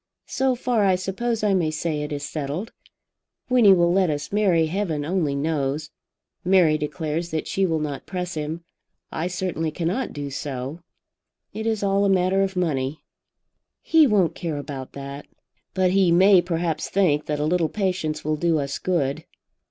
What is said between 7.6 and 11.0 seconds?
will not press him. I certainly cannot do so.